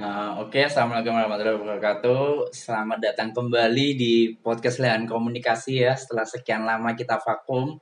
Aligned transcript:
Nah, 0.00 0.40
oke, 0.40 0.56
Assalamualaikum 0.56 1.12
warahmatullahi 1.12 1.60
wabarakatuh. 1.60 2.56
Selamat 2.56 3.04
datang 3.04 3.36
kembali 3.36 4.00
di 4.00 4.32
podcast 4.32 4.80
Lehan 4.80 5.04
Komunikasi 5.04 5.84
ya. 5.84 5.92
Setelah 5.92 6.24
sekian 6.24 6.64
lama 6.64 6.96
kita 6.96 7.20
vakum, 7.20 7.76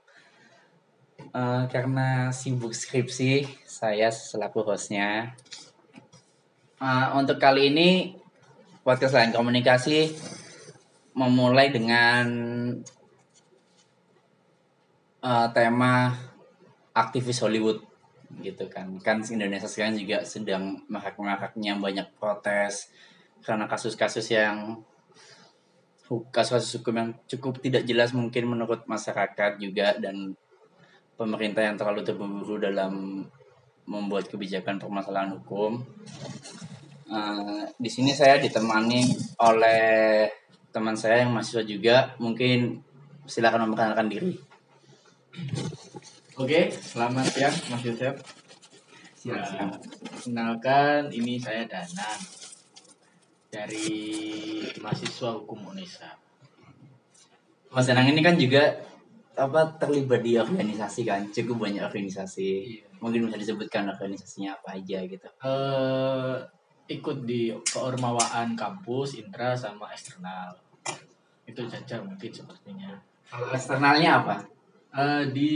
Eh, 1.19 1.65
karena 1.71 2.35
sibuk 2.35 2.75
skripsi, 2.75 3.46
saya 3.62 4.11
selaku 4.11 4.67
hostnya. 4.67 5.37
Eh, 6.83 7.07
untuk 7.15 7.39
kali 7.39 7.71
ini, 7.71 8.19
podcast 8.82 9.14
Lehan 9.14 9.30
Komunikasi 9.30 10.19
memulai 11.14 11.71
dengan 11.71 12.27
eh, 15.23 15.48
tema 15.55 16.19
aktivis 16.91 17.39
Hollywood 17.46 17.88
gitu 18.45 18.69
kan 18.69 19.01
kan 19.01 19.25
Indonesia 19.25 19.65
sekarang 19.65 19.97
juga 19.97 20.21
sedang 20.21 20.85
marak-maraknya 20.93 21.81
banyak 21.81 22.13
protes 22.21 22.93
karena 23.41 23.64
kasus-kasus 23.64 24.29
yang 24.29 24.85
kasus-kasus 26.33 26.81
hukum 26.81 26.95
yang 26.96 27.11
cukup 27.29 27.61
tidak 27.61 27.85
jelas 27.85 28.17
mungkin 28.17 28.49
menurut 28.49 28.85
masyarakat 28.89 29.61
juga 29.61 29.96
dan 30.00 30.36
pemerintah 31.19 31.67
yang 31.67 31.77
terlalu 31.77 32.06
terburu-buru 32.06 32.56
dalam 32.62 33.25
membuat 33.84 34.28
kebijakan 34.28 34.78
permasalahan 34.78 35.36
hukum. 35.36 35.83
Uh, 37.08 37.64
di 37.81 37.89
sini 37.89 38.12
saya 38.12 38.36
ditemani 38.36 39.17
oleh 39.41 40.28
teman 40.70 40.95
saya 40.95 41.25
yang 41.25 41.33
mahasiswa 41.34 41.64
juga. 41.64 41.97
Mungkin 42.22 42.78
silakan 43.27 43.69
memperkenalkan 43.69 44.08
diri. 44.08 44.33
Oke, 46.39 46.70
selamat 46.70 47.34
siang 47.34 47.56
Mas 47.67 47.83
Yosef. 47.83 48.15
Siap, 49.19 49.34
Nah, 49.34 49.42
siap. 49.42 49.70
Kenalkan, 50.23 51.11
ini 51.11 51.34
saya 51.34 51.67
Danang 51.67 52.23
dari 53.51 53.91
mahasiswa 54.78 55.34
hukum 55.34 55.75
UNESA. 55.75 56.14
Mas 57.75 57.91
Danang 57.91 58.14
ini 58.14 58.22
kan 58.22 58.39
juga 58.39 58.70
apa 59.34 59.83
terlibat 59.83 60.22
di 60.22 60.39
organisasi 60.39 61.03
kan, 61.03 61.27
cukup 61.34 61.67
banyak 61.67 61.83
organisasi. 61.83 62.50
Iya. 62.70 62.86
Mungkin 63.02 63.27
bisa 63.27 63.42
disebutkan 63.42 63.91
organisasinya 63.91 64.62
apa 64.62 64.78
aja 64.78 64.98
gitu. 65.11 65.27
Eh, 65.42 66.36
ikut 66.95 67.27
di 67.27 67.50
keormawaan 67.67 68.55
kampus, 68.55 69.19
intra 69.19 69.58
sama 69.58 69.91
eksternal. 69.91 70.55
Itu 71.50 71.67
saja 71.67 71.98
mungkin 71.98 72.30
sepertinya. 72.30 72.95
Kalau 73.27 73.50
eksternalnya 73.50 74.23
apa? 74.23 74.58
Eh, 74.89 75.25
di 75.36 75.53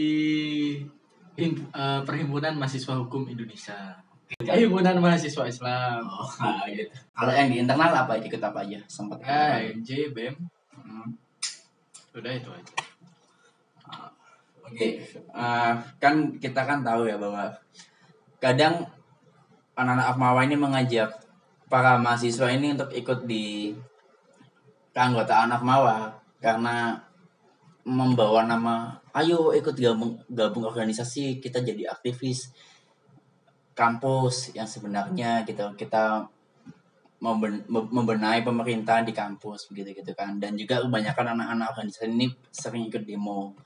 him- 1.40 1.68
eh, 1.72 2.00
Perhimpunan 2.04 2.54
Mahasiswa 2.56 2.94
Hukum 3.00 3.24
Indonesia. 3.26 3.96
Perhimpunan 4.38 4.96
Mahasiswa 5.00 5.44
Islam. 5.48 6.04
Oh, 6.04 6.28
gitu. 6.68 6.92
Kalau 7.12 7.32
yang 7.32 7.48
di 7.48 7.56
internal 7.60 7.92
apa 7.92 8.16
ikut 8.20 8.40
apa 8.40 8.64
aja? 8.64 8.80
Sempat? 8.88 9.18
Eh, 9.24 9.72
NJ, 9.76 10.12
BEM, 10.12 10.34
Hmm. 10.72 11.08
udah 12.12 12.32
itu 12.32 12.48
aja. 12.48 12.74
Oke, 14.62 15.04
eh, 15.12 15.72
kan 16.00 16.14
kita 16.40 16.64
kan 16.64 16.80
tahu 16.80 17.04
ya 17.04 17.20
bahwa 17.20 17.44
kadang 18.40 18.88
anak-anak 19.76 20.16
Akmawa 20.16 20.40
ini 20.48 20.56
mengajak 20.56 21.12
para 21.68 22.00
mahasiswa 22.00 22.48
ini 22.48 22.72
untuk 22.72 22.88
ikut 22.92 23.28
di 23.28 23.76
keanggotaan 24.92 25.52
Akmawa 25.52 26.08
karena 26.40 26.96
membawa 27.82 28.46
nama 28.46 28.94
ayo 29.10 29.50
ikut 29.50 29.74
gabung 29.74 30.14
gabung 30.30 30.62
organisasi 30.62 31.42
kita 31.42 31.66
jadi 31.66 31.90
aktivis 31.90 32.54
kampus 33.72 34.52
yang 34.52 34.68
sebenarnya 34.68 35.42
gitu. 35.48 35.64
Kita 35.74 36.22
memben- 37.22 37.64
membenahi 37.68 38.44
pemerintah 38.44 39.00
di 39.02 39.10
kampus 39.10 39.72
begitu 39.72 40.04
gitu 40.04 40.12
kan. 40.12 40.36
Dan 40.38 40.54
juga 40.54 40.80
kebanyakan 40.84 41.36
anak-anak 41.38 41.66
organisasi 41.76 42.06
ini 42.12 42.26
sering 42.52 42.86
ikut 42.88 43.02
demo 43.08 43.56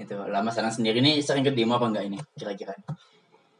gitu. 0.00 0.16
Lah 0.16 0.40
mas 0.40 0.56
Anang 0.56 0.72
sendiri 0.72 1.04
ini 1.04 1.20
sering 1.20 1.44
ikut 1.44 1.56
demo 1.56 1.76
apa 1.76 1.86
enggak 1.92 2.04
ini 2.08 2.18
kira-kira? 2.34 2.72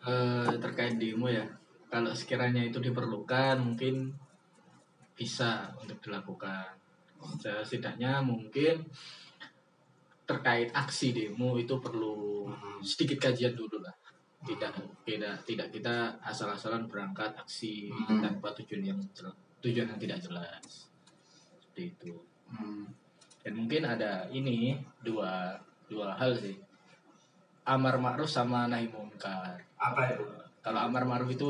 Eh, 0.00 0.56
terkait 0.56 0.96
demo 0.96 1.28
ya 1.28 1.44
kalau 1.92 2.14
sekiranya 2.16 2.64
itu 2.64 2.80
diperlukan 2.80 3.60
mungkin 3.60 4.14
bisa 5.12 5.68
untuk 5.76 6.00
dilakukan. 6.00 6.72
Setidaknya 7.36 8.24
mungkin 8.24 8.80
terkait 10.30 10.70
aksi 10.70 11.10
demo 11.10 11.58
itu 11.58 11.74
perlu 11.82 12.46
sedikit 12.80 13.26
kajian 13.26 13.52
dulu 13.52 13.82
lah. 13.82 13.90
Tidak 14.40 14.70
tidak 15.02 15.34
tidak 15.42 15.68
kita 15.68 15.94
asal-asalan 16.22 16.86
berangkat 16.86 17.34
aksi 17.34 17.90
Hmm. 17.90 18.22
tanpa 18.22 18.54
tujuan 18.56 18.94
yang 18.94 19.00
tujuan 19.60 19.90
yang 19.90 20.00
tidak 20.00 20.22
jelas. 20.22 20.86
Seperti 21.58 21.82
itu. 21.90 22.14
Hmm. 22.50 22.86
dan 23.40 23.56
mungkin 23.56 23.88
ada 23.88 24.28
ini 24.28 24.76
dua 25.00 25.56
dua 25.88 26.12
hal 26.12 26.36
sih. 26.36 26.60
Amar 27.64 27.96
ma'ruf 27.96 28.28
sama 28.28 28.66
nahi 28.66 28.90
munkar. 28.90 29.56
Apa 29.78 30.12
itu? 30.12 30.26
Kalau 30.60 30.80
amar 30.82 31.08
ma'ruf 31.08 31.30
itu 31.30 31.48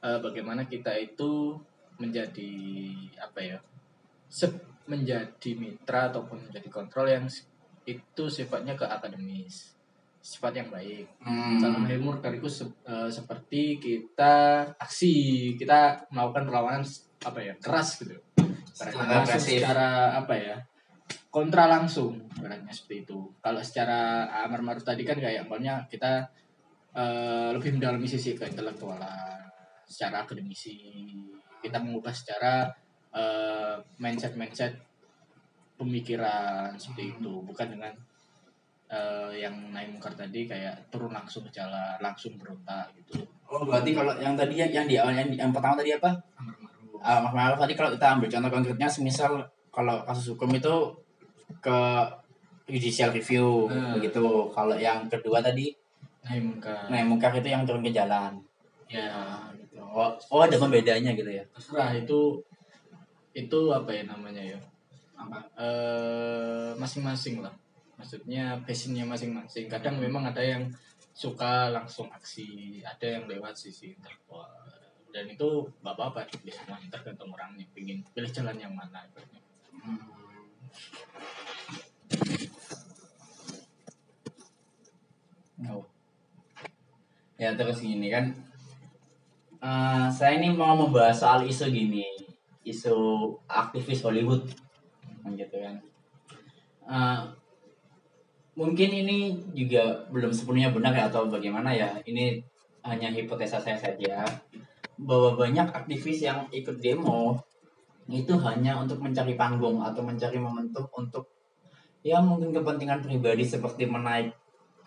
eh, 0.00 0.16
bagaimana 0.16 0.64
kita 0.64 0.96
itu 0.96 1.58
menjadi 2.00 2.52
apa 3.20 3.40
ya 3.42 3.58
se- 4.28 4.64
menjadi 4.86 5.50
mitra 5.58 6.08
ataupun 6.08 6.48
menjadi 6.48 6.68
kontrol 6.70 7.04
yang 7.04 7.26
itu 7.86 8.24
sifatnya 8.26 8.74
ke 8.74 8.84
akademis. 8.84 9.78
Sifat 10.18 10.58
yang 10.58 10.68
baik. 10.74 11.06
Hmm. 11.22 11.62
nahi 11.62 12.02
munkar 12.02 12.34
itu 12.34 12.50
se- 12.50 12.82
eh, 12.82 13.06
seperti 13.06 13.78
kita 13.78 14.66
aksi 14.74 15.14
kita 15.54 16.10
melakukan 16.10 16.50
perlawanan 16.50 16.82
apa 17.22 17.38
ya 17.38 17.54
keras 17.62 18.02
gitu. 18.02 18.18
Agresif. 18.76 19.62
secara 19.62 20.18
apa 20.20 20.34
ya 20.36 20.56
kontra 21.30 21.70
langsung 21.70 22.26
ibaratnya 22.36 22.74
seperti 22.74 23.06
itu. 23.06 23.18
Kalau 23.38 23.62
secara 23.62 24.26
amar 24.44 24.60
ma'ruf 24.66 24.82
tadi 24.84 25.06
kan 25.06 25.16
kayak 25.16 25.46
umpamanya 25.46 25.86
kita 25.86 26.26
eh, 26.96 27.48
lebih 27.54 27.78
mendalami 27.78 28.10
sisi 28.10 28.34
keintelektualan 28.34 29.46
secara 29.86 30.26
akademisi. 30.26 30.74
Kita 31.62 31.78
mengubah 31.78 32.10
secara 32.10 32.66
eh, 33.14 33.76
mindset 34.02 34.34
mindset 34.34 34.74
pemikiran 35.76 36.72
seperti 36.76 37.16
itu. 37.16 37.32
Bukan 37.44 37.76
dengan 37.76 37.92
eh, 38.90 39.30
yang 39.38 39.54
naik 39.70 39.92
mungkar 39.96 40.12
tadi 40.16 40.48
kayak 40.48 40.74
turun 40.90 41.12
langsung 41.12 41.44
ke 41.46 41.50
jalan 41.52 41.96
langsung 42.00 42.34
berontak 42.40 42.90
gitu. 42.98 43.22
Oh 43.46 43.62
berarti 43.62 43.94
kalau 43.94 44.12
yang 44.18 44.34
tadi 44.34 44.58
yang, 44.58 44.70
yang 44.72 44.86
di 44.90 44.96
awal 44.98 45.14
yang, 45.14 45.30
yang 45.30 45.52
pertama 45.54 45.78
tadi 45.78 45.94
apa? 45.94 46.10
Amar 46.34 46.56
ma'ruf. 46.58 46.98
Ah, 47.02 47.20
Maruf 47.22 47.58
tadi 47.62 47.74
kalau 47.78 47.90
kita 47.94 48.06
ambil 48.18 48.28
contoh 48.30 48.50
konkretnya 48.50 48.88
semisal 48.90 49.32
kalau 49.70 50.02
kasus 50.08 50.34
hukum 50.34 50.50
itu 50.56 50.74
ke 51.62 51.78
judicial 52.66 53.14
review 53.14 53.70
Hmm. 53.70 53.94
begitu. 53.98 54.50
Kalau 54.50 54.74
yang 54.74 55.06
kedua 55.06 55.38
tadi 55.38 55.70
naik 56.26 56.42
mungkar 56.42 56.90
mungkar 57.06 57.30
itu 57.38 57.48
yang 57.52 57.62
turun 57.62 57.86
ke 57.86 57.94
jalan. 57.94 58.34
Ya. 58.90 59.06
Gitu. 59.54 59.78
oh, 59.82 60.14
oh 60.30 60.40
ada 60.42 60.56
pembedanya 60.58 61.14
gitu 61.14 61.30
ya? 61.30 61.44
Terserah 61.54 61.94
itu 61.94 62.42
itu 63.36 63.60
apa 63.70 63.90
ya 63.92 64.02
namanya 64.08 64.40
ya 64.40 64.58
eh 65.56 66.70
masing-masing 66.76 67.40
lah. 67.40 67.54
Maksudnya 67.96 68.60
passionnya 68.62 69.08
masing-masing. 69.08 69.66
Kadang 69.72 69.96
memang 70.00 70.28
ada 70.28 70.44
yang 70.44 70.68
suka 71.16 71.72
langsung 71.72 72.12
aksi 72.12 72.84
ada 72.84 73.06
yang 73.08 73.24
lewat 73.24 73.56
sisi 73.56 73.96
intelektual 73.96 74.52
dan 75.08 75.24
itu 75.32 75.64
apa-apa 75.80 76.28
di 76.28 76.52
semuanya 76.52 76.92
tergantung 76.92 77.32
orangnya 77.32 77.64
pingin 77.72 78.04
pilih 78.12 78.28
jalan 78.28 78.60
yang 78.60 78.76
mana 78.76 79.00
ibaratnya. 79.08 79.40
Oh. 85.72 85.88
Ya 87.40 87.56
terus 87.56 87.80
gini 87.80 88.12
kan, 88.12 88.36
Eh, 89.66 90.08
saya 90.14 90.36
ini 90.36 90.54
mau 90.54 90.76
membahas 90.76 91.16
soal 91.16 91.42
isu 91.48 91.72
gini, 91.72 92.04
isu 92.62 92.94
aktivis 93.48 94.04
Hollywood, 94.04 94.46
gitu 95.34 95.58
kan. 95.58 95.74
Eh, 96.86 97.20
mungkin 98.54 98.90
ini 98.94 99.34
juga 99.50 100.06
belum 100.14 100.30
sepenuhnya 100.30 100.70
benar 100.70 100.94
ya 100.94 101.10
atau 101.10 101.26
bagaimana 101.26 101.74
ya? 101.74 101.98
Ini 102.06 102.38
hanya 102.86 103.10
hipotesa 103.10 103.58
saya 103.58 103.74
saja 103.74 104.22
bahwa 104.96 105.34
banyak 105.34 105.66
aktivis 105.74 106.22
yang 106.22 106.46
ikut 106.54 106.78
demo 106.78 107.36
itu 108.06 108.38
hanya 108.38 108.78
untuk 108.78 109.02
mencari 109.02 109.34
panggung 109.34 109.82
atau 109.82 110.00
mencari 110.06 110.38
momentum 110.38 110.86
untuk 110.94 111.26
ya 112.06 112.22
mungkin 112.22 112.54
kepentingan 112.54 113.02
pribadi 113.02 113.42
seperti 113.42 113.90
menaik 113.90 114.30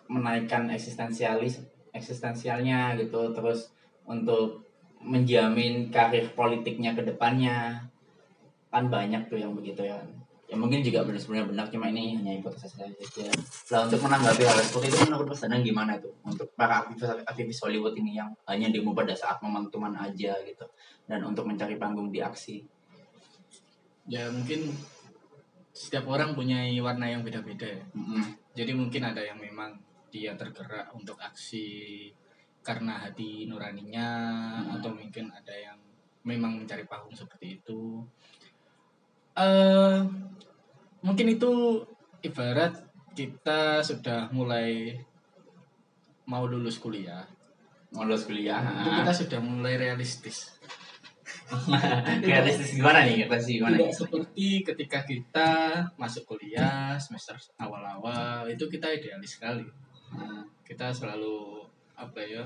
menaikkan 0.07 0.71
eksistensialis 0.71 1.59
eksistensialnya 1.91 2.95
gitu 2.95 3.35
terus 3.35 3.75
untuk 4.07 4.63
menjamin 5.03 5.91
karir 5.91 6.31
politiknya 6.31 6.95
ke 6.95 7.03
depannya 7.03 7.83
kan 8.71 8.87
banyak 8.87 9.27
tuh 9.27 9.37
yang 9.37 9.51
begitu 9.51 9.83
ya 9.83 9.99
ya 10.49 10.57
mungkin 10.57 10.81
juga 10.81 11.05
benar 11.05 11.21
sebenarnya 11.21 11.47
benar 11.53 11.65
cuma 11.69 11.85
ini 11.93 12.17
hanya 12.17 12.33
hipotesis 12.41 12.73
saja 12.73 12.89
lah 13.69 13.85
untuk 13.85 14.01
menanggapi 14.01 14.43
hal 14.49 14.57
seperti 14.65 14.87
itu 14.89 14.97
menurut 15.05 15.27
Mas 15.29 15.41
Danang 15.45 15.61
gimana 15.61 15.93
tuh 16.01 16.13
untuk 16.25 16.49
para 16.57 16.81
aktivis 16.81 17.21
aktivis 17.29 17.61
Hollywood 17.61 17.93
ini 17.93 18.17
yang 18.17 18.33
hanya 18.49 18.73
demo 18.73 18.97
pada 18.97 19.13
saat 19.13 19.37
momentuman 19.45 19.93
aja 19.93 20.33
gitu 20.41 20.65
dan 21.05 21.21
untuk 21.21 21.45
mencari 21.45 21.77
panggung 21.77 22.09
di 22.09 22.17
aksi 22.25 22.65
ya 24.09 24.25
mungkin 24.33 24.73
setiap 25.69 26.09
orang 26.09 26.33
punya 26.33 26.65
warna 26.81 27.05
yang 27.07 27.21
beda-beda 27.21 27.69
ya. 27.69 27.85
Mm-mm. 27.93 28.25
jadi 28.57 28.73
mungkin 28.73 29.05
ada 29.05 29.21
yang 29.21 29.37
memang 29.37 29.77
dia 30.09 30.33
tergerak 30.33 30.89
untuk 30.97 31.21
aksi 31.21 32.09
karena 32.65 32.97
hati 32.99 33.45
nuraninya 33.45 34.09
Hmm. 34.59 34.81
atau 34.81 34.91
mungkin 34.91 35.29
ada 35.31 35.53
yang 35.53 35.77
memang 36.25 36.59
mencari 36.59 36.83
panggung 36.83 37.15
seperti 37.15 37.61
itu 37.61 38.03
eh 39.39 39.97
mungkin 40.99 41.27
itu 41.31 41.79
ibarat 42.19 42.75
kita 43.15 43.79
sudah 43.79 44.27
mulai 44.35 44.99
mau 46.27 46.45
lulus 46.45 46.77
kuliah. 46.77 47.23
Mau 47.95 48.05
lulus 48.05 48.27
kuliah 48.27 48.61
itu 48.61 48.89
kita 49.01 49.13
sudah 49.15 49.39
mulai 49.41 49.79
realistis. 49.79 50.59
Realistis 52.29 52.77
gimana 52.77 53.01
nih? 53.09 53.25
Realistis 53.25 53.57
gimana 53.57 53.75
tidak 53.81 53.97
seperti 53.97 54.47
ketika 54.61 54.99
kita 55.01 55.49
masuk 55.97 56.29
kuliah 56.29 56.93
semester 57.01 57.33
awal-awal 57.57 58.45
itu 58.45 58.69
kita 58.69 58.93
idealis 58.93 59.41
sekali. 59.41 59.65
Kita 60.61 60.93
selalu 60.93 61.65
apa 61.97 62.21
ya 62.21 62.45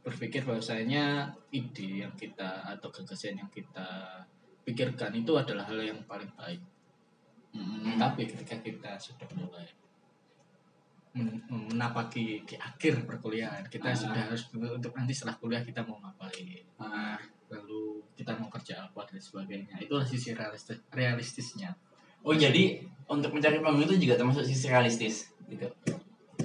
berpikir 0.00 0.44
bahwasanya 0.44 1.32
ide 1.52 2.04
yang 2.04 2.12
kita 2.16 2.64
atau 2.64 2.88
gagasan 2.88 3.40
yang 3.40 3.50
kita 3.52 4.20
pikirkan 4.64 5.12
itu 5.12 5.32
adalah 5.36 5.64
hal 5.68 5.78
yang 5.78 6.00
paling 6.04 6.28
baik. 6.34 6.60
Mm-mm. 7.54 7.94
tapi 7.94 8.26
ketika 8.26 8.58
kita 8.58 8.98
sudah 8.98 9.30
mulai 9.38 9.62
men- 11.14 11.38
menapaki 11.46 12.42
di 12.42 12.58
akhir 12.58 13.06
perkuliahan 13.06 13.62
kita 13.70 13.88
Ah. 13.88 13.94
sudah 13.94 14.22
harus 14.26 14.50
untuk 14.50 14.90
nanti 14.90 15.14
setelah 15.14 15.38
kuliah 15.38 15.62
kita 15.62 15.86
mau 15.86 16.02
ngapain. 16.02 16.66
Ah, 16.82 17.14
lalu 17.46 18.02
kita 18.18 18.34
mau 18.34 18.50
kerja 18.50 18.82
apa 18.82 19.06
dan 19.06 19.22
sebagainya. 19.22 19.78
Itulah 19.78 20.02
sisi 20.02 20.34
realistis 20.34 20.82
realistisnya. 20.90 21.70
Oh 22.26 22.34
jadi 22.34 22.82
untuk 23.06 23.30
mencari 23.30 23.62
panggung 23.62 23.86
itu 23.86 24.02
juga 24.02 24.18
termasuk 24.18 24.42
sisi 24.42 24.66
realistis 24.66 25.30
gitu? 25.46 25.70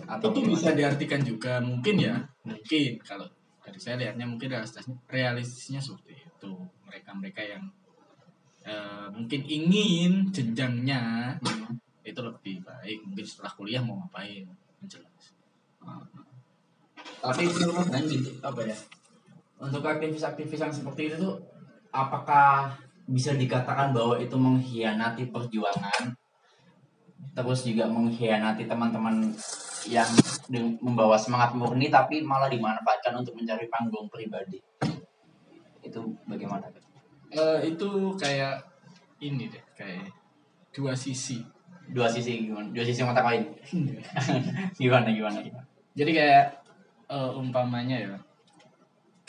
Atau 0.05 0.29
itu 0.29 0.53
bisa 0.53 0.77
diartikan 0.77 1.25
juga 1.25 1.57
mungkin 1.57 1.97
ya. 1.97 2.21
Mungkin 2.45 3.01
kalau 3.01 3.25
dari 3.65 3.81
saya 3.81 3.97
lihatnya 3.97 4.29
mungkin 4.29 4.53
realistisnya 4.53 4.93
realistisnya 5.09 5.81
seperti 5.81 6.21
itu. 6.21 6.51
Mereka 6.85 7.09
mereka 7.17 7.41
yang 7.41 7.65
eh, 8.65 9.07
mungkin 9.13 9.41
ingin 9.45 10.31
jenjangnya 10.33 11.35
Hmm. 11.39 11.77
itu 12.03 12.19
lebih 12.25 12.65
baik. 12.65 13.05
Mungkin 13.05 13.25
setelah 13.25 13.51
kuliah 13.53 13.81
mau 13.85 14.01
ngapain 14.01 14.47
jelas. 14.87 15.23
Tapi 17.19 17.43
menurut 17.47 17.87
apa 18.43 18.61
ya? 18.63 18.77
Untuk 19.59 19.83
aktivis-aktivis 19.83 20.59
yang 20.59 20.73
seperti 20.73 21.11
itu 21.11 21.15
tuh 21.19 21.35
apakah 21.91 22.79
bisa 23.09 23.35
dikatakan 23.35 23.91
bahwa 23.91 24.15
itu 24.21 24.37
mengkhianati 24.37 25.33
perjuangan 25.33 26.13
terus 27.33 27.65
juga 27.65 27.89
mengkhianati 27.89 28.69
teman-teman 28.69 29.33
yang 29.89 30.07
membawa 30.79 31.15
semangat 31.17 31.55
murni 31.55 31.87
tapi 31.91 32.21
malah 32.23 32.47
dimanfaatkan 32.47 33.15
untuk 33.19 33.35
mencari 33.35 33.67
panggung 33.67 34.07
pribadi? 34.07 34.59
Itu 35.83 36.15
bagaimana 36.27 36.67
Eh, 37.29 37.59
itu 37.69 37.89
kayak 38.17 38.57
ini 39.21 39.45
deh 39.51 39.63
kayak 39.77 40.09
dua 40.73 40.97
sisi. 40.97 41.45
Dua 41.89 42.09
sisi 42.09 42.49
gimana? 42.49 42.69
Dua 42.73 42.85
sisi 42.85 43.01
mata 43.01 43.25
koin 43.25 43.41
gimana 44.81 45.09
gimana 45.09 45.37
gimana? 45.41 45.65
Jadi 45.93 46.11
kayak 46.13 46.45
eh, 47.09 47.31
umpamanya 47.37 47.97
ya 47.97 48.15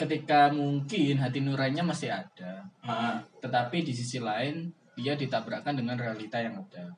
ketika 0.00 0.48
mungkin 0.48 1.20
hati 1.20 1.44
nuraninya 1.44 1.92
masih 1.92 2.08
ada 2.08 2.64
Ah, 2.80 3.20
tetapi 3.44 3.84
di 3.84 3.92
sisi 3.92 4.16
lain 4.16 4.72
dia 4.96 5.12
ditabrakkan 5.12 5.76
dengan 5.76 6.00
realita 6.00 6.40
yang 6.40 6.56
ada. 6.56 6.88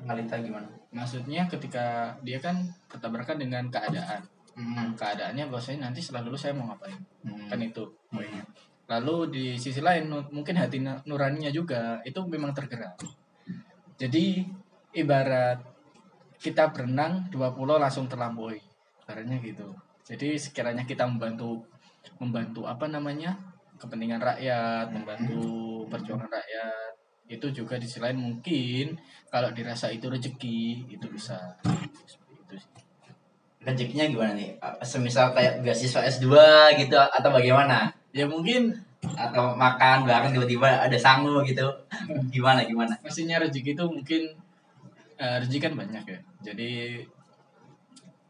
Ngalita 0.00 0.40
gimana? 0.40 0.68
Maksudnya 0.92 1.44
ketika 1.44 2.16
dia 2.24 2.40
kan 2.40 2.64
bertabrakan 2.88 3.36
dengan 3.36 3.68
keadaan. 3.68 4.24
Hmm. 4.54 4.94
keadaannya 4.94 5.50
bahwasanya 5.50 5.90
nanti 5.90 5.98
setelah 5.98 6.30
lulus 6.30 6.46
saya 6.46 6.54
mau 6.54 6.70
ngapain? 6.70 6.94
Hmm. 7.26 7.50
kan 7.50 7.58
itu 7.58 7.82
poinnya 8.06 8.33
lalu 8.84 9.16
di 9.32 9.44
sisi 9.56 9.80
lain 9.80 10.12
mungkin 10.28 10.60
hati 10.60 10.80
nu- 10.84 11.00
nuraninya 11.08 11.48
juga 11.48 12.00
itu 12.04 12.20
memang 12.28 12.52
tergerak. 12.52 13.00
Jadi 13.96 14.44
ibarat 14.92 15.62
kita 16.36 16.68
berenang 16.68 17.32
dua 17.32 17.56
pulau 17.56 17.80
langsung 17.80 18.04
terlampaui. 18.04 18.60
Ibaratnya 19.04 19.40
gitu. 19.40 19.72
Jadi 20.04 20.36
sekiranya 20.36 20.84
kita 20.84 21.08
membantu 21.08 21.64
membantu 22.20 22.68
apa 22.68 22.84
namanya? 22.90 23.32
Kepentingan 23.80 24.20
rakyat 24.20 24.92
membantu 24.92 25.42
perjuangan 25.88 26.28
rakyat 26.30 26.92
itu 27.24 27.64
juga 27.64 27.80
di 27.80 27.88
sisi 27.88 28.04
lain 28.04 28.20
mungkin 28.20 29.00
kalau 29.32 29.48
dirasa 29.56 29.88
itu 29.88 30.12
rezeki 30.12 30.92
itu 30.92 31.06
bisa. 31.08 31.56
Itu 31.64 32.54
rezekinya 33.64 34.04
gimana 34.04 34.36
nih? 34.36 34.60
Semisal 34.84 35.32
kayak 35.32 35.64
beasiswa 35.64 36.04
S2 36.04 36.28
gitu 36.84 37.00
atau 37.00 37.30
bagaimana 37.32 37.88
ya 38.14 38.24
mungkin 38.30 38.70
atau 39.12 39.52
makan 39.52 40.08
bareng 40.08 40.32
tiba-tiba 40.32 40.86
ada 40.86 40.96
sangu 40.96 41.44
gitu 41.44 41.66
gimana 42.34 42.64
gimana 42.64 42.94
Maksudnya 43.04 43.42
rezeki 43.42 43.76
itu 43.76 43.84
mungkin 43.84 44.22
eh, 45.18 45.36
rezeki 45.42 45.60
kan 45.60 45.74
banyak 45.74 46.04
ya. 46.06 46.20
Jadi 46.40 47.02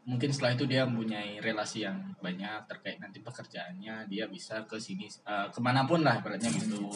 mungkin 0.05 0.29
setelah 0.29 0.53
itu 0.53 0.65
dia 0.69 0.85
mempunyai 0.85 1.41
relasi 1.41 1.81
yang 1.81 1.97
banyak 2.21 2.61
terkait 2.69 3.01
nanti 3.01 3.25
pekerjaannya 3.25 4.05
dia 4.05 4.25
bisa 4.27 4.65
ke 4.65 4.75
sini 4.81 5.05
eh, 5.05 5.47
ke 5.53 5.59
mana 5.61 5.85
pun 5.85 6.01
lah 6.01 6.17
ibaratnya 6.19 6.49
gitu. 6.49 6.89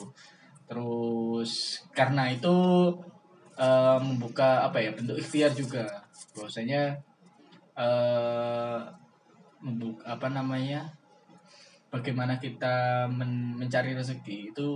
Terus 0.66 1.82
karena 1.94 2.28
itu 2.34 2.58
eh, 3.56 3.98
membuka 4.02 4.66
apa 4.66 4.82
ya 4.82 4.92
bentuk 4.98 5.16
ikhtiar 5.22 5.54
juga 5.54 5.86
bahwasanya 6.34 6.98
eh 7.80 8.80
membuka 9.60 10.04
apa 10.08 10.28
namanya 10.32 10.99
bagaimana 11.90 12.38
kita 12.38 13.06
men- 13.10 13.58
mencari 13.58 13.94
rezeki 13.94 14.54
itu 14.54 14.68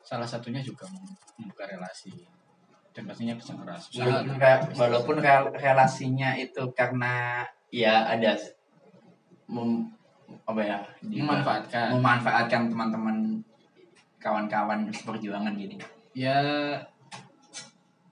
salah 0.00 0.24
satunya 0.24 0.60
juga 0.60 0.88
mem- 0.88 1.16
membuka 1.36 1.64
relasi. 1.64 2.12
Dan 2.96 3.04
pastinya 3.04 3.36
kerja 3.36 3.52
keras 3.52 3.92
walaupun 3.92 4.36
kayak 4.40 4.60
walaupun 4.72 5.16
rel- 5.20 5.52
relasinya 5.52 6.32
itu 6.32 6.64
karena 6.72 7.44
ya 7.68 8.08
ada 8.08 8.32
mem, 9.46 9.92
apa 10.48 10.60
ya 10.64 10.78
di- 11.04 11.20
memanfaatkan. 11.20 11.92
memanfaatkan 11.92 12.72
teman-teman 12.72 13.16
kawan-kawan 14.16 14.88
perjuangan 15.04 15.52
gini. 15.52 15.76
Ya 16.16 16.40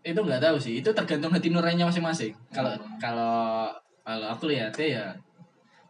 itu 0.05 0.21
nggak 0.21 0.45
tahu 0.45 0.61
sih. 0.61 0.85
Itu 0.85 0.93
tergantung 0.93 1.33
hati 1.33 1.49
nuraninya 1.49 1.89
masing-masing. 1.89 2.37
Kalau 2.53 2.77
Hmm. 2.77 3.01
kalau 3.01 3.73
kalau 4.05 4.27
aku 4.37 4.53
lihatnya 4.53 4.85
ya 4.85 5.07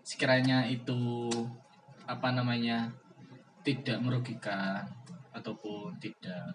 sekiranya 0.06 0.62
itu 0.70 1.26
apa 2.04 2.28
namanya 2.32 2.88
tidak 3.64 3.96
merugikan 4.00 4.84
ataupun 5.32 5.96
tidak 5.98 6.52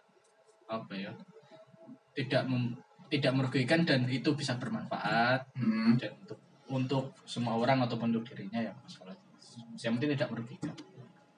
apa 0.70 0.94
ya 0.94 1.12
tidak 2.14 2.46
mem- 2.46 2.78
tidak 3.10 3.34
merugikan 3.34 3.82
dan 3.82 4.06
itu 4.06 4.30
bisa 4.38 4.54
bermanfaat 4.62 5.42
Hmm. 5.58 5.98
dan 5.98 6.14
untuk 6.22 6.40
untuk 6.70 7.04
semua 7.26 7.58
orang 7.58 7.82
ataupun 7.82 8.14
untuk 8.14 8.30
dirinya 8.30 8.62
ya 8.62 8.74
masalah 8.78 9.18
yang 9.82 9.98
penting 9.98 10.14
tidak 10.14 10.30
merugikan 10.30 10.74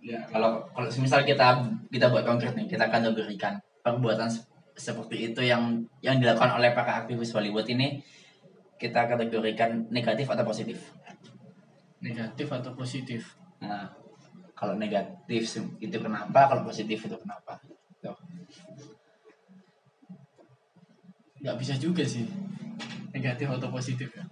Ya, 0.02 0.18
kalau 0.26 0.66
kalau 0.74 0.90
misal 0.98 1.22
kita 1.22 1.62
kita 1.94 2.10
buat 2.10 2.26
konkret 2.26 2.58
nih, 2.58 2.66
kita 2.66 2.90
akan 2.90 3.14
berikan 3.14 3.54
perbuatan 3.86 4.26
se- 4.26 4.42
seperti 4.74 5.30
itu 5.30 5.46
yang 5.46 5.78
yang 6.02 6.18
dilakukan 6.18 6.58
oleh 6.58 6.74
para 6.74 7.06
aktivis 7.06 7.30
Hollywood 7.38 7.70
ini 7.70 8.02
kita 8.82 9.06
kategorikan 9.06 9.86
negatif 9.94 10.26
atau 10.26 10.42
positif. 10.42 10.90
negatif 12.02 12.50
atau 12.50 12.74
positif 12.74 13.38
Nah, 13.62 13.94
kalau 14.62 14.78
negatif 14.78 15.42
itu 15.82 15.98
kenapa, 15.98 16.46
kalau 16.46 16.62
positif 16.62 17.02
itu 17.02 17.18
kenapa? 17.18 17.58
Tuh. 17.98 18.14
nggak 21.42 21.58
bisa 21.58 21.74
juga 21.82 22.06
sih 22.06 22.30
negatif 23.10 23.50
atau 23.50 23.74
positif 23.74 24.14
ya 24.14 24.26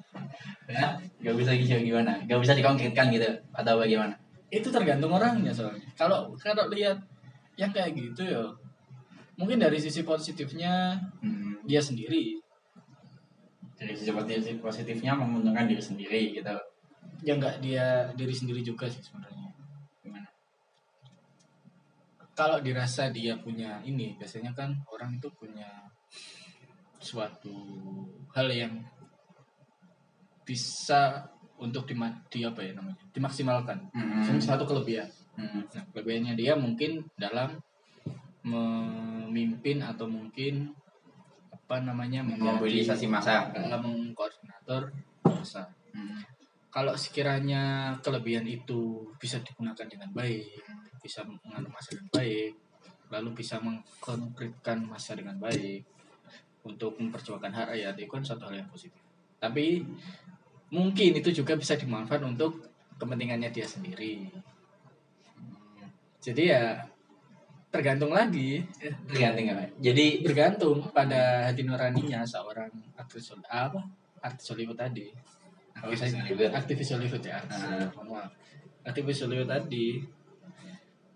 ya 0.70 0.90
Gak 1.20 1.36
bisa 1.36 1.52
gitu 1.58 1.74
gimana? 1.82 2.22
Gak 2.30 2.40
bisa 2.40 2.54
dikonkretkan 2.54 3.10
gitu 3.10 3.26
atau 3.52 3.82
bagaimana? 3.82 4.14
itu 4.50 4.66
tergantung 4.74 5.14
orangnya 5.14 5.54
soalnya 5.54 5.86
kalau 5.94 6.34
kalau 6.42 6.66
lihat 6.74 6.98
yang 7.54 7.70
kayak 7.70 7.94
gitu 7.94 8.26
ya 8.26 8.42
mungkin 9.38 9.62
dari 9.62 9.78
sisi 9.78 10.02
positifnya 10.02 10.98
Hmm. 11.22 11.62
dia 11.70 11.78
sendiri 11.78 12.42
seperti 13.78 14.42
sisi 14.42 14.58
positifnya 14.58 15.14
menguntungkan 15.16 15.70
diri 15.70 15.80
sendiri 15.80 16.34
gitu. 16.36 16.56
ya 17.24 17.38
nggak 17.38 17.62
dia 17.64 18.10
diri 18.18 18.34
sendiri 18.34 18.60
juga 18.66 18.90
sih 18.90 19.00
sebenarnya? 19.00 19.49
Kalau 22.40 22.64
dirasa 22.64 23.12
dia 23.12 23.36
punya 23.36 23.84
ini 23.84 24.16
biasanya 24.16 24.56
kan 24.56 24.72
orang 24.88 25.12
itu 25.14 25.28
punya 25.34 25.68
suatu 26.98 27.52
hal 28.32 28.48
yang 28.48 28.80
bisa 30.44 31.28
untuk 31.60 31.84
di, 31.84 31.94
di 32.32 32.40
apa 32.42 32.64
ya 32.64 32.72
namanya 32.72 33.04
dimaksimalkan 33.12 33.92
Hmm. 33.92 34.24
Misalnya 34.24 34.40
suatu 34.42 34.64
kelebihan 34.66 35.10
Hmm. 35.36 35.64
nah 35.68 35.84
kelebihannya 35.92 36.34
dia 36.34 36.56
mungkin 36.56 37.04
dalam 37.16 37.60
memimpin 38.42 39.80
atau 39.80 40.08
mungkin 40.08 40.72
apa 41.50 41.80
namanya 41.80 42.24
menjadi- 42.24 42.60
Mobilisasi 42.60 43.06
massa. 43.06 43.52
dalam 43.52 43.84
koordinator 44.12 44.90
masa 45.22 45.68
Hmm. 45.92 46.24
Kalau 46.70 46.94
sekiranya 46.94 47.98
kelebihan 48.06 48.46
itu 48.46 49.10
bisa 49.18 49.42
digunakan 49.42 49.90
dengan 49.90 50.10
baik, 50.14 50.62
bisa 51.02 51.26
mengatur 51.26 51.74
masa 51.74 51.90
dengan 51.98 52.10
baik, 52.14 52.52
lalu 53.10 53.30
bisa 53.34 53.56
mengkonkretkan 53.58 54.86
masa 54.86 55.18
dengan 55.18 55.42
baik 55.42 55.82
untuk 56.62 56.94
memperjuangkan 57.02 57.50
hak 57.50 57.68
rakyat 57.74 57.96
itu 57.98 58.12
kan 58.12 58.22
suatu 58.22 58.46
hal 58.46 58.62
yang 58.62 58.70
positif. 58.70 59.02
Tapi 59.42 59.82
mungkin 60.70 61.18
itu 61.18 61.34
juga 61.34 61.58
bisa 61.58 61.74
dimanfaatkan 61.74 62.38
untuk 62.38 62.70
kepentingannya 63.02 63.50
dia 63.50 63.66
sendiri. 63.66 64.30
Jadi 66.22 66.44
ya 66.54 66.78
tergantung 67.74 68.14
lagi, 68.14 68.62
Tergantung 69.10 69.46
ya. 69.50 69.66
Jadi 69.90 70.22
bergantung 70.22 70.78
pada 70.94 71.50
hati 71.50 71.66
nuraninya 71.66 72.22
seorang 72.28 72.70
artis 72.94 73.34
apa 73.50 73.82
artis 74.22 74.46
Hollywood 74.52 74.78
tadi. 74.78 75.10
Aktivis 75.84 76.90
Hollywood 76.92 77.24
ya. 77.24 77.40
Maaf. 77.46 78.32
Aktivis 78.84 79.20
Hollywood 79.24 79.50
tadi. 79.50 80.02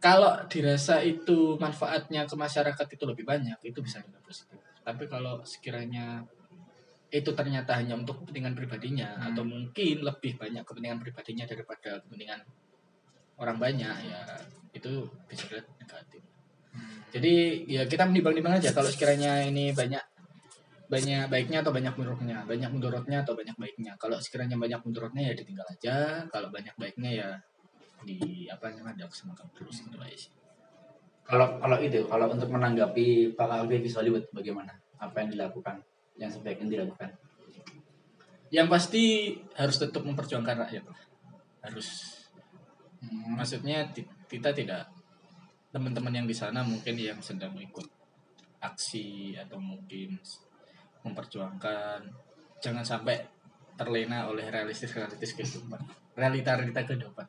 Kalau 0.03 0.35
dirasa 0.51 0.99
itu 0.99 1.55
manfaatnya 1.55 2.27
ke 2.27 2.35
masyarakat 2.35 2.87
itu 2.91 3.03
lebih 3.07 3.23
banyak, 3.23 3.55
itu 3.63 3.79
bisa 3.79 4.03
juga 4.03 4.19
positif. 4.19 4.59
Tapi 4.83 5.07
kalau 5.07 5.39
sekiranya 5.47 6.19
itu 7.07 7.29
ternyata 7.31 7.77
hanya 7.77 7.93
untuk 7.93 8.25
kepentingan 8.25 8.57
pribadinya 8.57 9.13
Hmm. 9.15 9.31
atau 9.31 9.45
mungkin 9.45 10.01
lebih 10.01 10.33
banyak 10.35 10.65
kepentingan 10.65 10.97
pribadinya 10.97 11.45
daripada 11.45 12.01
kepentingan 12.01 12.41
orang 13.37 13.57
banyak 13.61 13.95
ya 14.09 14.21
itu 14.73 15.05
bisa 15.29 15.45
dilihat 15.45 15.69
negatif. 15.77 16.21
Jadi 17.13 17.63
ya 17.69 17.85
kita 17.85 18.09
menimbang-nimbang 18.09 18.57
aja 18.57 18.73
kalau 18.73 18.89
sekiranya 18.89 19.45
ini 19.45 19.69
banyak 19.69 20.01
banyak 20.93 21.25
baiknya 21.33 21.65
atau 21.65 21.73
banyak 21.73 21.93
mudorotnya, 21.97 22.37
banyak 22.45 22.69
mudorotnya 22.69 23.17
atau 23.25 23.33
banyak 23.33 23.57
baiknya. 23.57 23.97
Kalau 23.97 24.21
sekiranya 24.21 24.61
banyak 24.61 24.77
mudorotnya 24.85 25.23
ya 25.25 25.33
ditinggal 25.33 25.65
aja, 25.65 25.95
kalau 26.29 26.53
banyak 26.53 26.75
baiknya 26.77 27.11
ya 27.11 27.29
di 28.05 28.45
apa 28.51 28.69
namanya 28.69 29.03
dilaksanakan 29.07 29.47
terus 29.57 29.81
gitu 29.81 29.97
aja 29.97 30.17
sih. 30.27 30.33
kalau 31.23 31.55
kalau 31.55 31.79
itu 31.79 32.03
kalau 32.11 32.27
untuk 32.27 32.51
menanggapi 32.51 33.31
para 33.33 33.63
aktivis 33.63 33.95
Hollywood 33.97 34.27
bagaimana? 34.35 34.75
Apa 35.01 35.23
yang 35.25 35.33
dilakukan? 35.33 35.81
Yang 36.19 36.37
sebaiknya 36.37 36.67
dilakukan? 36.69 37.09
Yang 38.53 38.67
pasti 38.69 39.03
harus 39.57 39.81
tetap 39.81 40.03
memperjuangkan 40.03 40.67
rakyat 40.67 40.83
lah. 40.85 40.99
Harus 41.63 42.13
Hmm. 43.03 43.35
maksudnya 43.35 43.91
kita 44.31 44.55
tidak 44.55 44.87
teman-teman 45.75 46.23
yang 46.23 46.27
di 46.29 46.31
sana 46.31 46.63
mungkin 46.63 46.95
yang 46.95 47.19
sedang 47.19 47.51
ikut 47.59 47.83
aksi 48.63 49.35
atau 49.35 49.59
mungkin 49.59 50.15
memperjuangkan. 51.03 51.99
Jangan 52.63 52.83
sampai 52.83 53.19
terlena 53.75 54.27
oleh 54.31 54.47
realistis 54.47 54.91
realistis 54.95 55.35
kehidupan. 55.35 55.79
Realita 56.15 56.55
realita 56.55 56.81
kehidupan. 56.87 57.27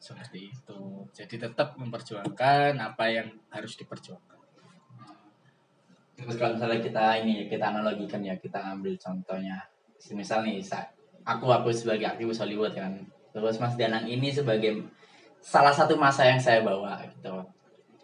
Seperti 0.00 0.48
itu. 0.48 0.80
Jadi 1.12 1.36
tetap 1.36 1.76
memperjuangkan 1.76 2.80
apa 2.80 3.04
yang 3.12 3.28
harus 3.52 3.76
diperjuangkan. 3.76 4.40
Terus 6.20 6.36
kalau 6.36 6.52
misalnya 6.52 6.80
kita 6.84 7.04
ini 7.24 7.48
kita 7.48 7.72
analogikan 7.72 8.20
ya 8.20 8.36
kita 8.36 8.60
ambil 8.60 8.92
contohnya, 9.00 9.56
misal 10.12 10.44
nih 10.44 10.60
aku 11.24 11.48
aku 11.48 11.72
sebagai 11.72 12.04
aktivis 12.12 12.44
Hollywood 12.44 12.76
kan, 12.76 12.92
terus 13.32 13.56
Mas 13.56 13.72
Danang 13.80 14.04
ini 14.04 14.28
sebagai 14.28 14.84
salah 15.40 15.72
satu 15.72 15.96
masa 15.96 16.28
yang 16.28 16.36
saya 16.36 16.60
bawa 16.60 17.00
gitu, 17.08 17.32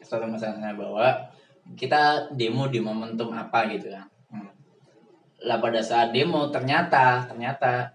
satu 0.00 0.24
masa 0.24 0.48
yang 0.48 0.60
saya 0.64 0.72
bawa, 0.72 1.28
kita 1.76 2.32
demo 2.32 2.72
di 2.72 2.80
momentum 2.80 3.36
apa 3.36 3.68
gitu 3.68 3.92
kan. 3.92 4.08
Lah 5.46 5.62
pada 5.62 5.78
saat 5.78 6.10
demo 6.10 6.50
ternyata 6.50 7.22
ternyata 7.30 7.94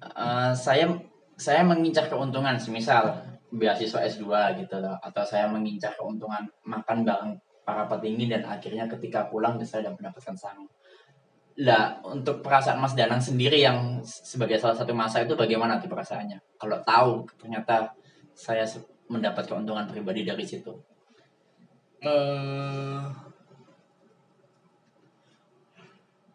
eh, 0.00 0.52
saya 0.56 0.88
saya 1.38 1.62
mengincar 1.62 2.10
keuntungan, 2.10 2.58
semisal 2.58 3.14
beasiswa 3.52 4.02
S2 4.04 4.26
gitu 4.64 4.76
loh, 4.82 4.98
atau 4.98 5.22
saya 5.22 5.46
mengincar 5.46 5.94
keuntungan 5.94 6.48
makan 6.66 7.06
bareng 7.06 7.32
para 7.62 7.84
petinggi 7.86 8.26
dan 8.32 8.42
akhirnya 8.48 8.88
ketika 8.88 9.28
pulang 9.28 9.60
saya 9.62 9.86
tidak 9.86 10.00
mendapatkan 10.00 10.34
sang. 10.34 10.66
Lah 11.62 12.00
untuk 12.02 12.40
perasaan 12.40 12.80
Mas 12.80 12.96
Danang 12.96 13.20
sendiri 13.20 13.60
yang 13.60 14.00
sebagai 14.02 14.56
salah 14.58 14.74
satu 14.74 14.96
masa 14.96 15.22
itu 15.22 15.36
bagaimana 15.36 15.76
tuh 15.78 15.90
perasaannya? 15.90 16.38
Kalau 16.56 16.78
tahu 16.82 17.10
ternyata 17.36 17.92
saya 18.32 18.64
mendapat 19.12 19.44
keuntungan 19.44 19.84
pribadi 19.84 20.24
dari 20.24 20.44
situ. 20.48 20.72
eh 21.98 23.27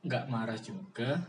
nggak 0.03 0.23
marah 0.27 0.59
juga 0.59 1.19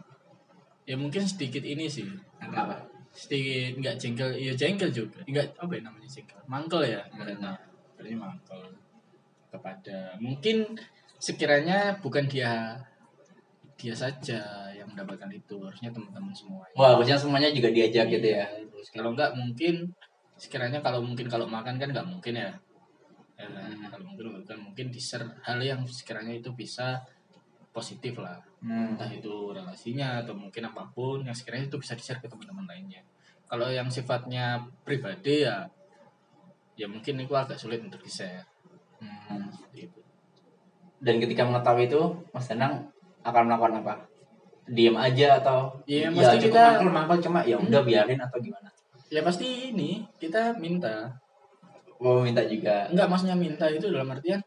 ya 0.85 0.99
mungkin 0.99 1.25
sedikit 1.25 1.63
ini 1.65 1.87
sih 1.89 2.07
Apa? 2.43 2.85
sedikit 3.15 3.79
nggak 3.81 3.97
jengkel 3.97 4.29
ya 4.35 4.53
jengkel 4.53 4.91
juga 4.91 5.23
nggak 5.25 5.47
apa 5.57 5.73
ya 5.79 5.81
namanya 5.87 6.09
jengkel 6.11 6.41
mangkel 6.51 6.83
ya 6.83 7.01
karena 7.15 7.53
berarti 7.95 8.15
mangkel 8.19 8.63
kepada 9.55 10.19
mungkin 10.19 10.75
sekiranya 11.23 12.03
bukan 12.03 12.27
dia 12.27 12.75
dia 13.79 13.95
saja 13.95 14.71
yang 14.75 14.87
mendapatkan 14.91 15.31
itu 15.31 15.55
harusnya 15.63 15.91
teman-teman 15.95 16.35
semua 16.35 16.63
Wah, 16.75 16.95
harusnya 16.99 17.19
semuanya 17.19 17.51
juga 17.51 17.75
diajak 17.75 18.07
gitu 18.07 18.39
ya. 18.39 18.47
Terus 18.71 18.89
kalau 18.95 19.11
nggak 19.19 19.35
mungkin 19.35 19.91
sekiranya 20.39 20.79
kalau 20.79 21.03
mungkin 21.03 21.27
kalau 21.27 21.47
makan 21.47 21.79
kan 21.79 21.91
nggak 21.91 22.07
mungkin 22.07 22.35
ya 22.39 22.51
Ya? 23.35 23.51
Hmm. 23.51 23.91
kalau 23.91 24.15
mungkin 24.15 24.31
bukan 24.31 24.59
mungkin 24.63 24.87
di 24.95 25.01
share 25.03 25.27
hal 25.43 25.59
yang 25.59 25.83
sekiranya 25.83 26.39
itu 26.39 26.55
bisa 26.55 27.03
positif 27.75 28.15
lah 28.17 28.39
Hmm. 28.63 28.95
entah 28.95 29.11
itu 29.11 29.51
relasinya 29.51 30.23
atau 30.23 30.33
mungkin 30.33 30.65
apa 30.65 30.87
pun 30.89 31.21
yang 31.21 31.35
sekiranya 31.35 31.67
itu 31.67 31.77
bisa 31.77 31.93
di-share 31.93 32.17
ke 32.17 32.31
teman-teman 32.31 32.65
lainnya. 32.65 33.03
Kalau 33.45 33.69
yang 33.69 33.91
sifatnya 33.91 34.57
pribadi 34.81 35.45
ya 35.45 35.67
ya 36.75 36.87
mungkin 36.89 37.21
itu 37.21 37.35
agak 37.35 37.59
sulit 37.59 37.83
untuk 37.83 38.01
di-share. 38.01 38.47
Hmm. 39.03 39.51
Seperti 39.53 39.91
itu. 39.91 40.01
Dan 40.99 41.21
ketika 41.21 41.45
mengetahui 41.45 41.85
itu, 41.87 42.01
Mas 42.33 42.49
Danang 42.49 42.89
akan 43.21 43.43
melakukan 43.45 43.85
apa? 43.85 43.95
Diam 44.65 44.97
aja 44.97 45.37
atau 45.45 45.77
Ya, 45.85 46.09
ya 46.09 46.09
mesti 46.09 46.41
cukup 46.41 46.57
kita- 46.57 46.71
mangkel 46.73 46.89
mangkel 46.89 47.19
cuma 47.21 47.41
ya 47.45 47.61
udah 47.61 47.83
biarin 47.85 48.17
atau 48.17 48.41
gimana? 48.41 48.73
Ya 49.13 49.21
pasti 49.21 49.77
ini 49.77 50.09
kita 50.17 50.57
minta. 50.57 51.13
Mau 52.01 52.25
minta 52.25 52.41
juga. 52.49 52.89
Enggak 52.89 53.07
maksudnya 53.07 53.37
minta 53.37 53.69
itu 53.69 53.93
dalam 53.93 54.09
artian 54.09 54.41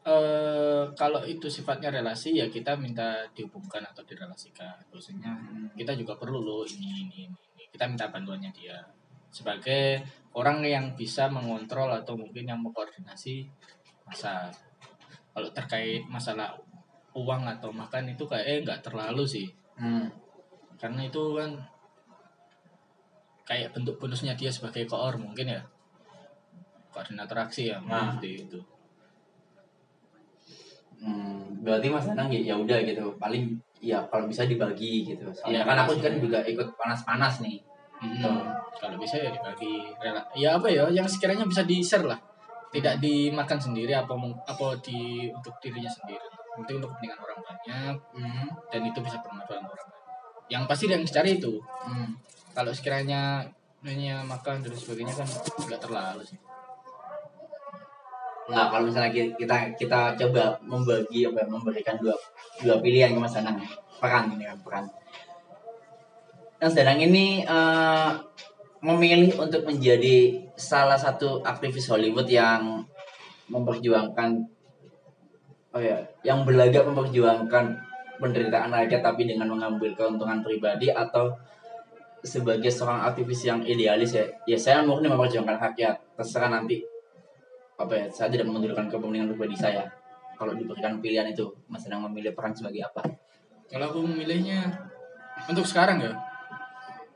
eh 0.00 0.84
kalau 0.96 1.20
itu 1.28 1.46
sifatnya 1.52 1.92
relasi 1.92 2.32
ya 2.40 2.48
kita 2.48 2.72
minta 2.76 3.20
dihubungkan 3.36 3.84
atau 3.84 4.00
direlasikan. 4.08 4.80
Maksudnya 4.88 5.36
kita 5.76 5.92
juga 5.92 6.16
perlu 6.16 6.40
loh 6.40 6.64
ini, 6.64 7.04
ini, 7.04 7.16
ini, 7.28 7.36
ini. 7.36 7.64
Kita 7.68 7.84
minta 7.84 8.08
bantuannya 8.08 8.48
dia 8.56 8.80
sebagai 9.30 10.00
orang 10.34 10.64
yang 10.64 10.96
bisa 10.96 11.28
mengontrol 11.28 11.92
atau 11.92 12.16
mungkin 12.16 12.48
yang 12.48 12.58
mengkoordinasi 12.64 13.44
masa. 14.08 14.48
Kalau 15.30 15.52
terkait 15.54 16.02
masalah 16.10 16.56
uang 17.14 17.46
atau 17.46 17.70
makan 17.70 18.10
itu 18.14 18.24
kayak 18.26 18.46
eh 18.46 18.58
nggak 18.64 18.82
terlalu 18.86 19.22
sih, 19.26 19.46
Hmm. 19.78 20.06
karena 20.78 21.06
itu 21.06 21.34
kan 21.38 21.50
kayak 23.46 23.74
bentuk 23.74 23.98
bonusnya 23.98 24.34
dia 24.38 24.50
sebagai 24.50 24.86
koor 24.86 25.18
mungkin 25.18 25.50
ya 25.50 25.62
koordinator 26.94 27.46
aksi 27.46 27.70
ya 27.70 27.78
Nah. 27.82 28.14
itu. 28.22 28.58
Hmm, 31.00 31.64
berarti 31.64 31.88
Mas 31.88 32.04
Danang 32.04 32.28
ya 32.28 32.40
ya 32.40 32.54
udah 32.54 32.78
gitu. 32.84 33.16
Paling 33.16 33.56
ya 33.80 33.98
kalau 34.06 34.28
bisa 34.28 34.44
dibagi 34.44 35.08
gitu. 35.08 35.24
Soalnya 35.32 35.64
Iya, 35.64 35.68
kan 35.68 35.76
aku 35.82 35.92
kan 35.98 36.14
juga 36.16 36.38
ikut 36.44 36.68
panas-panas 36.76 37.40
nih. 37.40 37.58
Hmm, 38.00 38.48
kalau 38.80 38.96
bisa 38.96 39.20
ya 39.20 39.28
dibagi 39.28 39.92
rela 40.00 40.24
ya 40.32 40.56
apa 40.56 40.72
ya 40.72 40.88
yang 40.88 41.04
sekiranya 41.04 41.44
bisa 41.44 41.68
di 41.68 41.84
share 41.84 42.08
lah 42.08 42.16
tidak 42.72 42.96
dimakan 42.96 43.60
sendiri 43.60 43.92
apa 43.92 44.16
apa 44.48 44.66
di 44.80 45.28
untuk 45.28 45.52
dirinya 45.60 45.92
sendiri 45.92 46.24
penting 46.56 46.80
untuk 46.80 46.96
kepentingan 46.96 47.20
orang 47.20 47.40
banyak 47.44 47.96
Hmm. 48.16 48.48
dan 48.72 48.80
itu 48.88 49.04
bisa 49.04 49.20
bermanfaat 49.20 49.60
orang 49.60 49.68
banyak 49.68 49.88
yang 50.48 50.64
pasti 50.64 50.88
yang 50.88 51.04
dicari 51.04 51.36
itu 51.36 51.60
Hmm. 51.60 52.16
kalau 52.56 52.72
sekiranya 52.72 53.44
hanya 53.84 54.24
makan 54.24 54.64
dan 54.64 54.72
sebagainya 54.72 55.12
kan 55.12 55.28
nggak 55.68 55.80
terlalu 55.84 56.24
sih 56.24 56.40
Nah, 58.50 58.66
kalau 58.66 58.90
misalnya 58.90 59.14
ki- 59.14 59.34
kita 59.38 59.78
kita 59.78 60.18
coba 60.18 60.58
membagi 60.66 61.30
apa 61.30 61.46
memberikan 61.46 61.94
dua 62.02 62.14
dua 62.58 62.82
pilihan 62.82 63.14
ke 63.14 63.20
Mas 63.22 63.34
Danang. 63.38 63.62
Peran 64.02 64.34
ini 64.34 64.44
kan 64.44 64.58
peran. 64.58 64.84
Mas 66.58 66.74
Danang 66.74 66.98
ini 66.98 67.46
eh, 67.46 68.10
memilih 68.82 69.30
untuk 69.38 69.62
menjadi 69.62 70.40
salah 70.58 70.98
satu 70.98 71.46
aktivis 71.46 71.86
Hollywood 71.86 72.26
yang 72.26 72.82
memperjuangkan 73.46 74.30
oh 75.70 75.82
ya, 75.82 76.02
yang 76.26 76.42
berlagak 76.42 76.82
memperjuangkan 76.82 77.64
penderitaan 78.18 78.74
rakyat 78.74 79.00
tapi 79.00 79.30
dengan 79.30 79.46
mengambil 79.46 79.94
keuntungan 79.94 80.42
pribadi 80.42 80.90
atau 80.90 81.30
sebagai 82.20 82.68
seorang 82.68 83.08
aktivis 83.08 83.48
yang 83.48 83.64
idealis 83.64 84.12
ya, 84.12 84.26
ya 84.44 84.58
saya 84.58 84.84
murni 84.84 85.08
memperjuangkan 85.08 85.56
rakyat. 85.56 85.96
Terserah 86.18 86.52
nanti 86.52 86.84
apa 87.80 87.92
ya, 87.96 88.06
saya 88.12 88.28
tidak 88.28 88.44
menundukkan 88.52 88.92
kepentingan 88.92 89.32
pribadi 89.32 89.56
saya. 89.56 89.88
Kalau 90.36 90.52
diberikan 90.52 91.00
pilihan 91.00 91.24
itu, 91.32 91.48
Mas 91.68 91.80
sedang 91.84 92.04
memilih 92.04 92.36
peran 92.36 92.52
sebagai 92.52 92.84
apa? 92.84 93.04
Kalau 93.72 93.88
aku 93.88 94.04
memilihnya 94.04 94.68
untuk 95.48 95.64
sekarang 95.64 96.00
ya, 96.00 96.12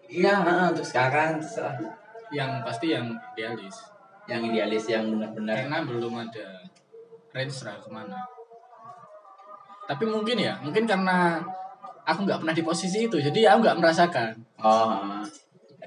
Iya, 0.08 0.40
untuk 0.72 0.84
sekarang 0.84 1.40
terserah. 1.40 1.76
yang 2.32 2.64
pasti 2.64 2.92
yang 2.92 3.12
idealis. 3.36 3.76
yang 4.24 4.40
idealis 4.40 4.88
yang 4.88 5.04
benar-benar 5.12 5.68
Karena 5.68 5.84
belum 5.84 6.14
ada 6.16 6.46
range 7.36 7.60
lah 7.68 7.76
ke 7.76 7.88
mana. 7.92 8.24
Tapi 9.84 10.04
mungkin 10.08 10.40
ya, 10.40 10.56
mungkin 10.64 10.88
karena 10.88 11.44
aku 12.08 12.24
nggak 12.24 12.40
pernah 12.40 12.56
di 12.56 12.64
posisi 12.64 13.04
itu, 13.04 13.20
jadi 13.20 13.52
aku 13.52 13.68
nggak 13.68 13.78
merasakan. 13.80 14.32
oh 14.64 15.20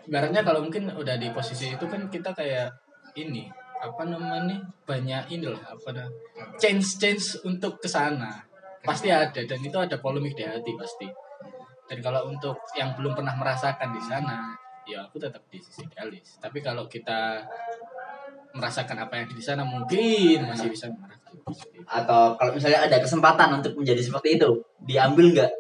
Ibaratnya 0.08 0.46
kalau 0.46 0.62
mungkin 0.64 0.88
udah 0.94 1.18
di 1.18 1.34
posisi 1.34 1.74
itu 1.74 1.86
kan 1.90 2.08
kita 2.08 2.32
kayak 2.32 2.70
ini 3.18 3.50
apa 3.78 4.04
namanya 4.10 4.58
banyak 4.90 5.38
inilah 5.38 5.62
apa 5.62 5.90
nah, 5.94 6.10
change 6.58 6.98
change 6.98 7.26
untuk 7.46 7.78
ke 7.78 7.88
sana. 7.90 8.42
Pasti 8.82 9.12
ada 9.12 9.44
dan 9.44 9.60
itu 9.60 9.78
ada 9.78 10.00
polemik 10.00 10.34
di 10.34 10.44
hati 10.46 10.74
pasti. 10.78 11.08
Dan 11.88 12.04
kalau 12.04 12.28
untuk 12.28 12.60
yang 12.76 12.96
belum 13.00 13.16
pernah 13.16 13.36
merasakan 13.40 13.96
di 13.96 14.02
sana 14.04 14.52
ya 14.88 15.04
aku 15.04 15.20
tetap 15.20 15.44
di 15.52 15.60
sisi 15.60 15.84
idealis. 15.84 16.40
Tapi 16.40 16.64
kalau 16.64 16.88
kita 16.88 17.44
merasakan 18.56 18.98
apa 19.06 19.14
yang 19.22 19.28
di 19.30 19.44
sana 19.44 19.68
mungkin 19.68 20.48
masih 20.48 20.72
bisa 20.72 20.88
merasakan. 20.88 21.36
Atau 21.86 22.40
kalau 22.40 22.52
misalnya 22.56 22.88
ada 22.88 22.98
kesempatan 23.04 23.60
untuk 23.60 23.76
menjadi 23.76 24.02
seperti 24.02 24.40
itu 24.40 24.64
diambil 24.88 25.36
nggak? 25.36 25.54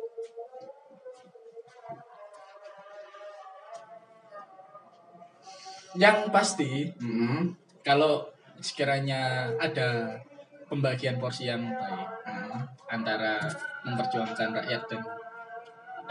Yang 5.97 6.17
pasti 6.29 6.71
hmm. 6.95 7.66
Kalau 7.87 8.27
sekiranya 8.59 9.47
ada 9.55 10.19
pembagian 10.67 11.15
porsi 11.15 11.47
yang 11.47 11.63
baik 11.63 12.17
Hmm. 12.47 12.63
antara 12.91 13.39
memperjuangkan 13.87 14.49
rakyat 14.51 14.81
dan 14.87 15.01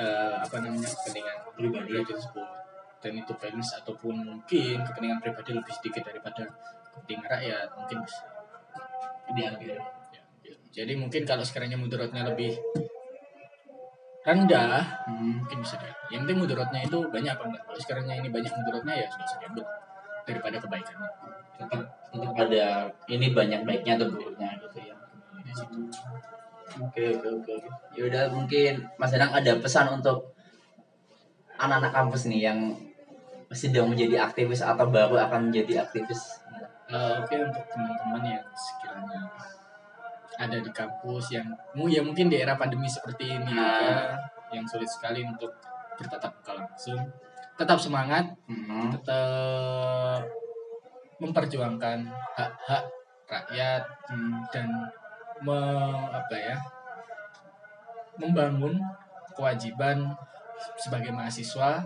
eh, 0.00 0.34
apa 0.36 0.56
namanya 0.60 0.88
kepentingan 0.88 1.36
pribadi 1.56 1.92
tersebut 2.04 2.48
dan 3.00 3.12
itu 3.16 3.32
balance 3.36 3.72
ataupun 3.80 4.14
mungkin 4.24 4.76
kepentingan 4.84 5.20
pribadi 5.20 5.56
lebih 5.56 5.72
sedikit 5.72 6.08
daripada 6.08 6.44
kepentingan 6.92 7.26
rakyat 7.28 7.68
mungkin 7.76 7.98
bisa 8.04 8.24
diambil 9.32 9.76
ya, 9.76 9.84
ya. 10.44 10.54
jadi 10.72 10.92
mungkin 10.96 11.22
kalau 11.26 11.42
sekiranya 11.42 11.76
mudaratnya 11.76 12.22
lebih 12.28 12.56
rendah 14.24 15.04
hmm. 15.08 15.44
mungkin 15.44 15.58
bisa 15.64 15.76
deh 15.80 15.92
yang 16.12 16.24
penting 16.24 16.44
mudaratnya 16.44 16.80
itu 16.84 16.98
banyak 17.12 17.32
apa 17.32 17.44
enggak 17.48 17.62
kalau 17.64 17.78
sekiranya 17.80 18.14
ini 18.20 18.28
banyak 18.28 18.52
mudaratnya 18.52 18.94
ya 19.04 19.06
sudah 19.08 19.26
usah 19.26 19.38
diambil 19.44 19.64
daripada 20.26 20.56
kebaikannya 20.58 21.08
tetap 21.56 21.82
tetap 22.12 22.34
ada 22.36 22.64
ini 23.08 23.32
banyak 23.32 23.62
baiknya 23.64 23.96
atau 23.96 24.10
buruknya 24.12 24.50
gitu 24.60 24.78
ya. 24.82 24.94
Situ 25.56 25.76
oke 26.76 27.02
oke 27.16 27.28
oke 27.40 27.50
oke. 27.62 27.70
ya 27.96 28.02
udah 28.10 28.22
mungkin 28.34 28.84
Mas 29.00 29.14
Danang 29.14 29.32
ada 29.32 29.52
pesan 29.56 29.86
untuk 29.96 30.36
anak-anak 31.56 31.92
kampus 31.94 32.28
nih 32.28 32.52
yang 32.52 32.60
sedang 33.54 33.88
menjadi 33.88 34.26
aktivis 34.26 34.60
atau 34.60 34.90
baru 34.90 35.16
akan 35.16 35.48
menjadi 35.48 35.86
aktivis? 35.86 36.42
Eh, 36.86 37.12
Oke 37.18 37.34
untuk 37.42 37.66
teman-teman 37.66 38.22
yang 38.22 38.46
sekiranya 38.54 39.26
ada 40.36 40.56
di 40.60 40.70
kampus 40.70 41.34
yang 41.34 41.48
ya 41.88 42.04
mungkin 42.04 42.28
di 42.28 42.36
era 42.38 42.54
pandemi 42.54 42.86
seperti 42.86 43.26
ini 43.26 43.56
juga, 43.56 44.14
yang 44.52 44.62
sulit 44.68 44.86
sekali 44.86 45.24
untuk 45.24 45.50
bertatap 45.96 46.30
muka 46.38 46.52
langsung 46.62 47.00
tetap 47.56 47.80
semangat 47.80 48.36
Hmm. 48.46 48.92
tetap 48.92 50.22
memperjuangkan 51.16 52.04
hak-hak 52.36 52.84
rakyat 53.26 53.82
hmm, 54.12 54.44
dan 54.52 54.68
me, 55.40 55.58
apa 56.12 56.36
ya 56.36 56.56
membangun 58.20 58.80
kewajiban 59.36 60.16
sebagai 60.80 61.12
mahasiswa 61.12 61.84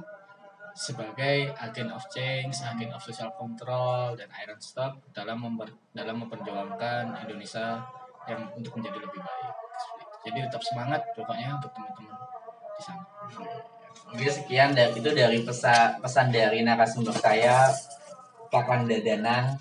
sebagai 0.70 1.50
agen 1.58 1.90
of 1.90 2.02
change, 2.14 2.62
agen 2.62 2.94
of 2.94 3.02
social 3.02 3.30
control 3.34 4.14
dan 4.14 4.30
iron 4.38 4.60
stock 4.62 4.94
dalam 5.10 5.42
memper, 5.42 5.66
dalam 5.90 6.22
memperjuangkan 6.22 7.26
Indonesia 7.26 7.82
yang 8.30 8.46
untuk 8.54 8.78
menjadi 8.78 9.02
lebih 9.02 9.18
baik. 9.18 9.54
Jadi 10.30 10.38
tetap 10.46 10.62
semangat 10.62 11.02
pokoknya 11.16 11.58
untuk 11.58 11.74
teman-teman 11.74 12.14
di 12.78 12.82
sana. 12.86 13.02
Oke 14.10 14.26
sekian 14.26 14.74
dari 14.74 14.90
itu 14.98 15.10
dari 15.14 15.38
pesan 15.46 16.02
pesan 16.02 16.34
dari 16.34 16.66
narasumber 16.66 17.14
saya 17.14 17.70
Kakanda 18.50 18.98
Danang 18.98 19.54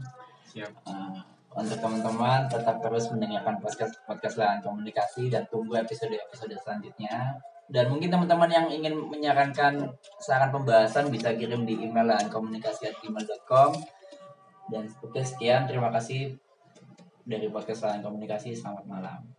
Siap. 0.50 0.74
Uh, 0.90 1.14
untuk 1.54 1.78
teman-teman 1.78 2.50
tetap 2.50 2.82
terus 2.82 3.06
mendengarkan 3.14 3.62
podcast 3.62 3.94
podcast 4.10 4.42
lahan 4.42 4.66
komunikasi 4.66 5.30
dan 5.30 5.46
tunggu 5.50 5.78
episode 5.78 6.14
episode 6.14 6.58
selanjutnya. 6.58 7.38
Dan 7.70 7.94
mungkin 7.94 8.10
teman-teman 8.10 8.50
yang 8.50 8.66
ingin 8.66 8.98
menyarankan 8.98 9.94
saran 10.18 10.50
pembahasan 10.50 11.14
bisa 11.14 11.38
kirim 11.38 11.70
di 11.70 11.78
email 11.86 12.10
lahan 12.10 12.26
komunikasi 12.34 12.90
gmail.com 12.98 13.78
dan 14.74 14.90
oke 15.06 15.22
sekian 15.22 15.70
terima 15.70 15.94
kasih 15.94 16.34
dari 17.30 17.46
podcast 17.54 17.86
lahan 17.86 18.02
komunikasi. 18.02 18.58
Selamat 18.58 18.90
malam 18.90 19.39